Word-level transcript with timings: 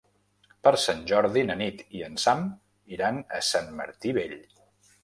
Per 0.67 0.71
Sant 0.83 1.03
Jordi 1.11 1.43
na 1.49 1.57
Nit 1.59 1.83
i 1.99 2.01
en 2.09 2.17
Sam 2.25 2.43
iran 2.99 3.25
a 3.41 3.47
Sant 3.53 3.73
Martí 3.83 4.19
Vell. 4.23 4.37